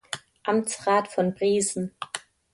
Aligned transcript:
Amtsrat 0.45 1.09
von 1.09 1.35
Briesen. 1.35 1.93